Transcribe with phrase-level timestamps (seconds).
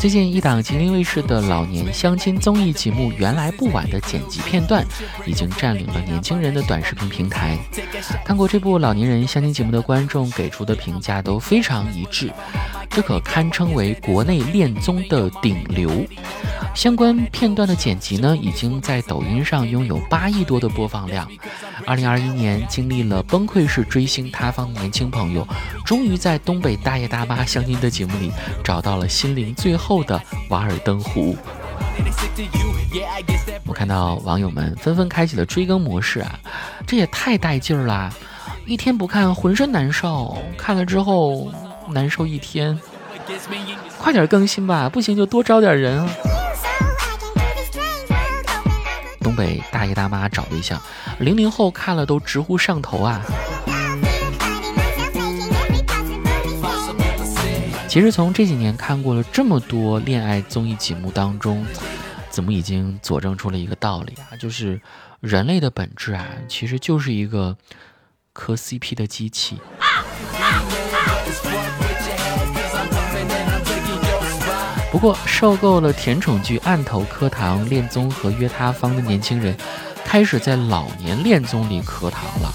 [0.00, 4.82] 最近一档吉林卫视的老年相亲综艺节目《原来不晚》的剪辑片段，
[5.26, 7.58] 已经占领了年轻人的短视频平台。
[8.24, 12.32] 看过这部老年人相亲节目的观众给出的评价都非常一致，
[12.88, 16.06] 这可堪称为国内恋综的顶流。
[16.74, 21.28] 相关片段的剪辑呢，已经在抖音上拥有八亿多的播放量。
[21.84, 25.46] 二零二一年，经历了崩溃式追星塌方的年轻朋友，
[25.84, 28.30] 终于在东北大爷大妈相亲的节目里
[28.62, 31.36] 找到了心灵最好后的瓦尔登湖。
[33.66, 36.38] 我看到网友们纷纷开启了追更模式啊，
[36.86, 38.08] 这也太带劲儿啦！
[38.66, 41.52] 一天不看浑身难受，看了之后
[41.88, 42.78] 难受一天。
[43.98, 46.08] 快点更新吧，不行就多招点人啊！
[49.20, 50.80] 东北大爷大妈找对象，
[51.18, 53.20] 零零后看了都直呼上头啊！
[57.90, 61.66] 其实从这几年看过了这么多恋爱综艺节目当中，
[62.30, 64.36] 怎么已经佐证出了一个道理啊？
[64.36, 64.80] 就是
[65.18, 67.56] 人类的本质啊，其实就是一个
[68.32, 69.58] 磕 CP 的机器。
[74.92, 79.56] 不过，受够了甜宠剧案头磕糖、恋综和约他方的年轻人，
[80.04, 82.52] 开始在老年恋综里磕糖了。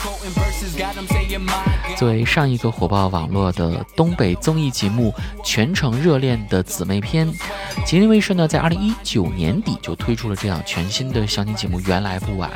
[1.98, 7.32] 作为上一个火爆网络的东北综艺节目《全程热恋》的姊妹篇，
[7.86, 12.50] 吉林卫视呢在二零一九年底就推出了这样全新的相亲节目《原来不晚》。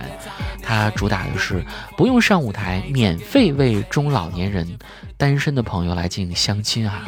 [0.61, 1.63] 它主打的是
[1.95, 4.67] 不用上舞台，免费为中老年人、
[5.19, 7.03] 单身的朋友来进行相亲啊！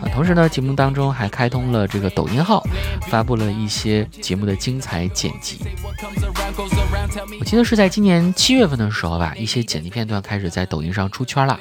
[0.00, 2.64] 啊，同时呢，节目当中还开通了这个抖音号，
[3.08, 5.58] 发布了一些节目的精彩剪辑。
[7.38, 11.60] 我记得是在今年七月份的时候吧，一些剪辑片段开始在抖音上出圈了。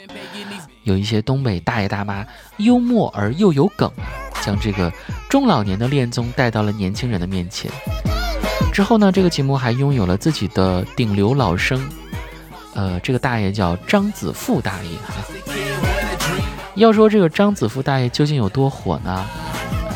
[0.84, 2.26] 有一些东北大爷大妈
[2.60, 3.92] 幽默而又有梗，
[4.42, 4.90] 将这个
[5.30, 7.70] 中老年的恋综带到了年轻人的面前。
[8.72, 11.86] 之后呢，这个节目还拥有了自己的顶流老生，
[12.74, 15.14] 呃，这个大爷叫张子富大爷哈。
[16.76, 19.26] 要说这个张子富大爷究竟有多火呢？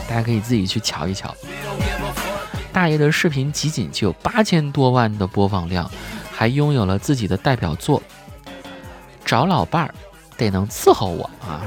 [0.08, 1.36] 大家可以自己去瞧一瞧。
[2.72, 5.90] 大爷的视频集锦就有八千多万的播放量，
[6.32, 8.00] 还拥有了自己的代表作
[9.26, 9.96] 《找老伴儿
[10.38, 11.62] 得能伺候我》啊。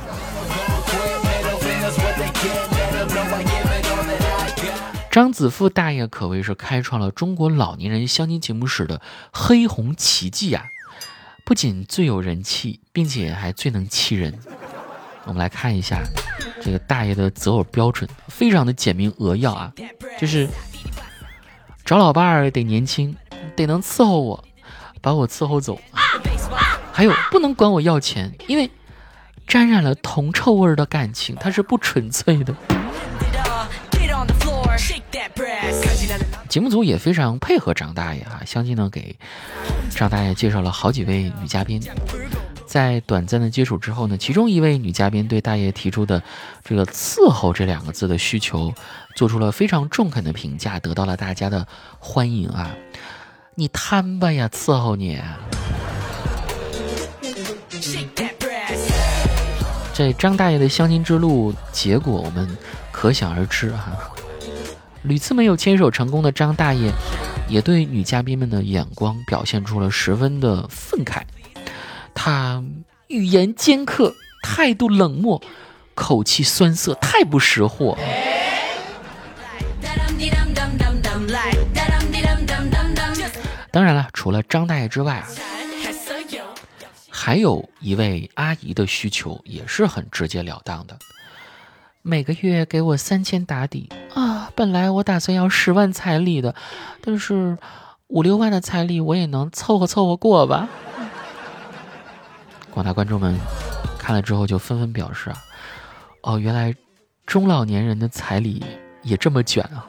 [5.10, 10.66] 张子富大爷可谓是开创了中国老年人相亲节目史的黑红奇迹啊！
[11.50, 14.32] 不仅最有人气，并且还最能气人。
[15.24, 16.00] 我们来看一下
[16.62, 19.72] 这个大爷的择偶标准，非常的简明扼要啊，
[20.16, 20.48] 就是
[21.84, 23.16] 找老伴儿得年轻，
[23.56, 24.44] 得能伺候我，
[25.00, 25.76] 把我伺候走。
[26.92, 28.70] 还有不能管我要钱，因为
[29.44, 32.54] 沾染了铜臭味的感情，它是不纯粹的。
[36.50, 39.14] 节目组也非常配合张大爷啊，相继呢给
[39.94, 41.80] 张大爷介绍了好几位女嘉宾。
[42.66, 46.20] 在短暂的接触之后呢，其中一位女嘉宾对大爷提出的
[46.64, 48.74] 这个“伺候”这两个字的需求，
[49.14, 51.66] 做出了非常中肯的评价，得到了大家的
[52.00, 52.74] 欢迎啊！
[53.54, 55.20] 你贪吧呀，伺候你！
[59.94, 62.58] 这张大爷的相亲之路结果，我们
[62.90, 63.92] 可想而知哈。
[65.02, 66.92] 屡次没有牵手成功的张大爷，
[67.48, 71.22] 也对女嘉宾们的眼光表现出了十分的愤慨。
[72.14, 72.62] 他
[73.08, 75.40] 语言尖刻，态度冷漠，
[75.94, 77.96] 口气酸涩，太不识货。
[83.72, 85.26] 当然了，除了张大爷之外啊，
[87.08, 90.98] 还有一位阿姨的需求也是很直截了当的。
[92.02, 94.50] 每个月给我三千打底啊！
[94.54, 96.54] 本来我打算要十万彩礼的，
[97.02, 97.58] 但是
[98.06, 100.66] 五六万的彩礼我也能凑合凑合过吧。
[102.70, 103.38] 广大观众们
[103.98, 105.36] 看了之后就纷纷表示啊，
[106.22, 106.74] 哦，原来
[107.26, 108.64] 中老年人的彩礼
[109.02, 109.84] 也这么卷啊！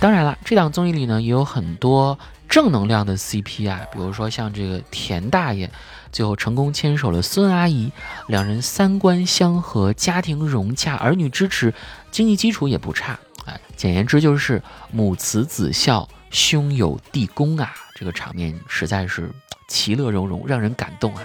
[0.00, 2.18] 当然了，这档综艺里呢也有很多。
[2.54, 5.68] 正能量的 CP 啊，比如说像这个田大爷，
[6.12, 7.90] 最后成功牵手了孙阿姨，
[8.28, 11.74] 两人三观相合，家庭融洽，儿女支持，
[12.12, 13.58] 经济基础也不差啊。
[13.74, 14.62] 简言之就是
[14.92, 19.28] 母慈子孝，兄友弟恭啊，这个场面实在是
[19.66, 21.24] 其乐融融，让人感动啊。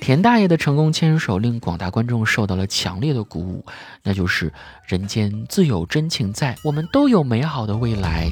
[0.00, 3.64] 田大爷的成功牵手令广大观众受到了强烈的鼓舞，
[4.02, 4.52] 那就是
[4.86, 8.28] 人间自有真情在，我们都有美好的未来。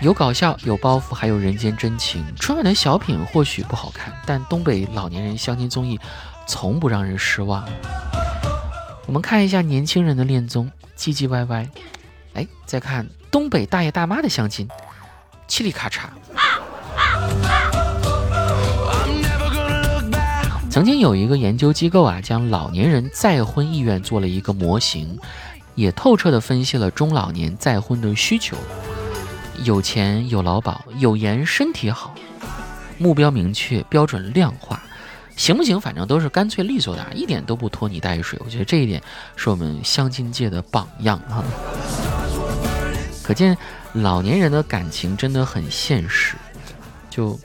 [0.00, 2.24] 有搞笑，有包袱，还有人间真情。
[2.36, 6.00] 春晚的小品或许不好看，但东北老年人相亲综艺
[6.46, 7.68] 从不让人失望。
[9.06, 11.68] 我们看一下年轻人的恋综，唧唧歪歪。
[12.32, 14.66] 哎，再看东北大爷大妈的相亲，
[15.50, 16.02] 嘁里咔嚓。
[20.70, 25.18] 曾经有一个研究机构啊，将老年人再婚意愿做了一个模型，
[25.74, 28.56] 也透彻地分析了中老年再婚的需求。
[29.64, 32.14] 有钱有劳保，有颜身体好，
[32.98, 34.80] 目标明确，标准量化，
[35.36, 35.80] 行不行？
[35.80, 38.38] 反正都是干脆利索的，一点都不拖泥带水。
[38.44, 39.02] 我觉得这一点
[39.34, 41.42] 是我们相亲界的榜样啊！
[43.24, 43.58] 可见
[43.94, 46.36] 老年人的感情真的很现实，
[47.08, 47.38] 就。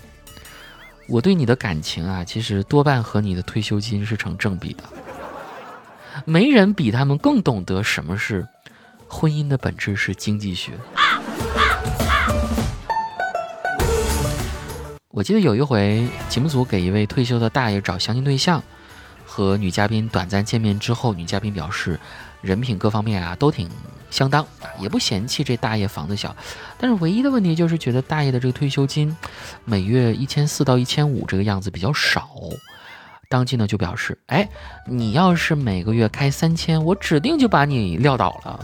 [1.07, 4.83] 我对你的感情啊，其实多半和你的退休金是成正比的。
[6.25, 8.43] 没人比他们更懂得什么是
[9.07, 10.71] 婚姻的本质是经济学。
[15.09, 18.63] 我记得有一回节目组给一位退休的大爷找相亲对象，
[19.27, 21.99] 和女嘉宾短暂见面之后，女嘉宾表示
[22.41, 23.69] 人品各方面啊都挺。
[24.09, 26.35] 相当啊，也不嫌弃这大爷房子小，
[26.77, 29.15] 但是唯一的问题就是觉得大爷的这个退休金
[29.65, 32.29] 每月一千四到一千五这个样子比较少。
[33.27, 34.47] 当即呢就表示，哎，
[34.85, 38.59] 你要是每个月开三千，我指定就把你撂倒了。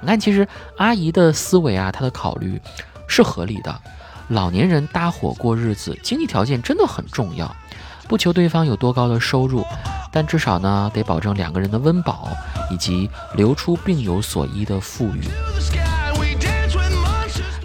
[0.00, 2.60] 你看，其实阿姨的思维啊，她的考虑
[3.06, 3.80] 是合理的。
[4.28, 7.54] 老年人搭伙过日子，经济条件真的很重要，
[8.08, 9.64] 不求对方有多高的收入。
[10.12, 12.28] 但至少呢，得保证两个人的温饱，
[12.70, 15.22] 以及留出病有所依的富裕。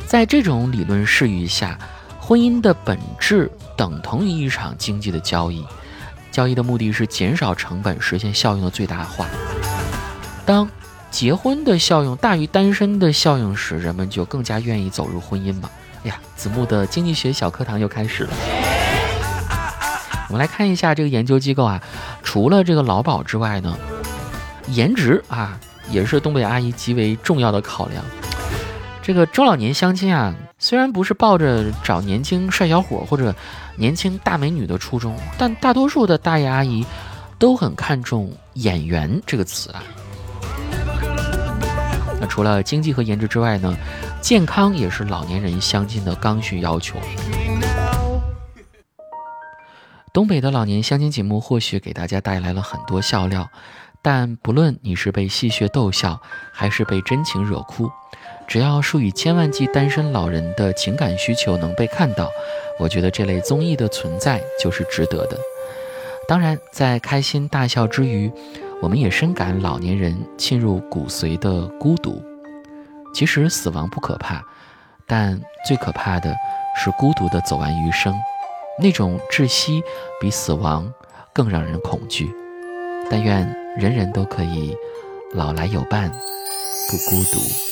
[0.05, 1.77] 在这种理论释义下，
[2.19, 5.65] 婚姻的本质等同于一场经济的交易，
[6.31, 9.25] 交易的目的是减少成本，实现效用的最大化。
[10.45, 10.69] 当
[11.09, 15.69] 结婚的效用大于单身的效用时，人们就更加愿意走入婚姻嘛。
[16.03, 18.33] 哎呀，子木的经济学小课堂又开始了。
[20.27, 21.81] 我们来看一下这个研究机构啊。
[22.35, 23.77] 除了这个劳保之外呢，
[24.67, 25.57] 颜值啊
[25.89, 28.03] 也是东北阿姨极为重要的考量。
[29.01, 33.33] 这个中老年相亲啊，虽然不是抱着找年轻帅小伙或者
[33.77, 36.85] 年轻大美女的初衷，但大多数的大爷阿姨
[37.39, 39.81] 都很看重“眼缘”这个词啊。
[42.19, 43.73] 那除了经济和颜值之外呢，
[44.19, 46.97] 健康也是老年人相亲的刚需要求。
[50.15, 53.49] 东北的老年相亲节目或许给大家带来了很多笑料，
[54.01, 56.21] 但不论你是被戏谑逗笑，
[56.53, 57.91] 还是被真情惹哭，
[58.47, 62.31] 只要数以千万计单身老人的情感需求能被看到，
[62.79, 65.37] 我觉得这类综艺的存在就是值得的。
[66.29, 68.31] 当然，在开心大笑之余，
[68.81, 72.23] 我们也深感老年人沁入骨髓的孤独。
[73.13, 74.41] 其实死亡不可怕，
[75.05, 75.37] 但
[75.67, 76.33] 最可怕的
[76.81, 78.15] 是孤独的走完余生。
[78.77, 79.83] 那种窒息
[80.19, 80.93] 比死亡
[81.33, 82.29] 更让人恐惧，
[83.09, 84.75] 但愿人人都可以
[85.33, 87.64] 老来有伴，不孤独。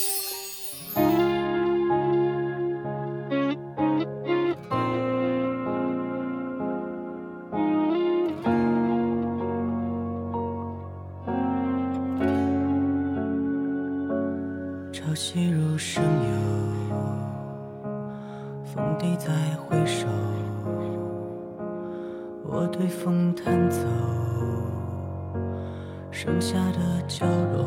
[26.24, 27.66] 剩下的角落，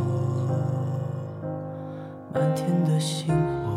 [2.34, 3.28] 漫天的星
[3.62, 3.70] 火，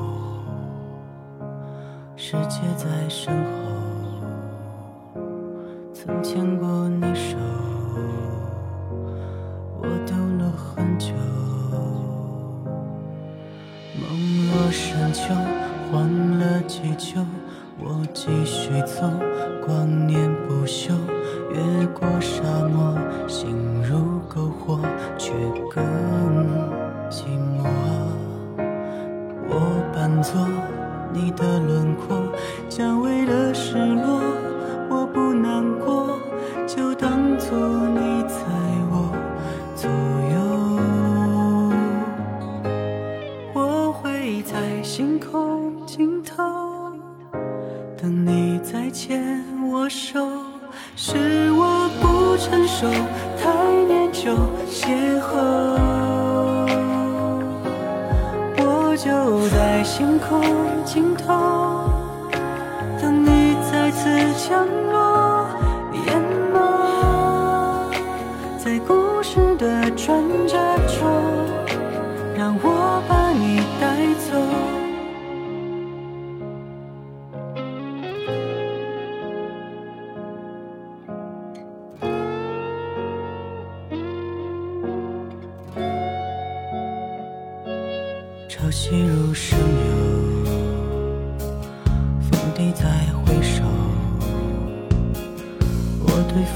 [2.17, 5.21] 世界在身后，
[5.93, 7.37] 曾牵过你手，
[9.83, 11.13] 我等了很久，
[14.01, 14.09] 梦
[14.51, 15.35] 落深秋，
[15.93, 17.21] 换了几秋。
[17.83, 19.09] 我继续走，
[19.65, 20.93] 光年不休，
[21.51, 22.95] 越过沙漠，
[23.27, 24.79] 心如篝火，
[25.17, 25.33] 却
[25.71, 25.83] 更
[27.09, 27.25] 寂
[27.57, 27.65] 寞。
[29.49, 29.55] 我
[29.95, 30.47] 扮作
[31.13, 32.17] 你的轮廓，
[32.69, 34.10] 久违的失落，
[48.91, 50.19] 牵我手，
[50.97, 52.91] 是我不成熟，
[53.41, 53.49] 太
[53.87, 54.33] 念旧
[54.69, 55.31] 邂逅。
[58.59, 60.43] 我就在星空
[60.85, 61.89] 尽头，
[63.01, 64.09] 等你再次
[64.49, 64.90] 降临，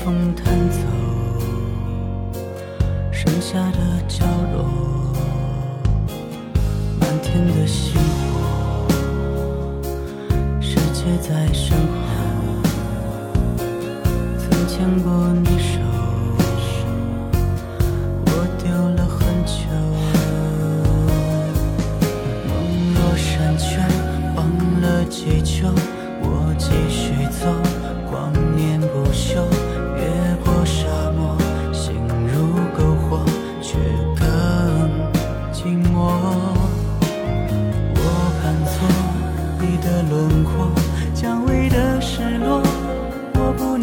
[0.05, 0.54] 风腾。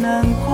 [0.02, 0.51] 难过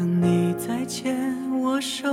[0.00, 1.14] 等你再牵
[1.60, 2.08] 我手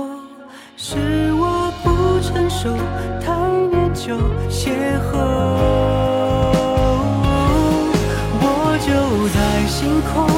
[0.76, 0.98] 是
[1.32, 2.76] 我不成熟
[3.18, 3.32] 太
[3.70, 4.14] 念旧
[4.50, 4.76] 邂
[5.10, 5.16] 逅。
[8.42, 8.92] 我就
[9.32, 10.37] 在星空